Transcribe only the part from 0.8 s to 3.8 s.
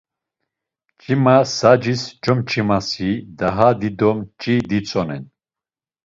Mç̌ima sacis comç̌imasi daha